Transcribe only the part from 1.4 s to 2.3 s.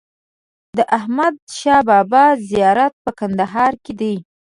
شا بابا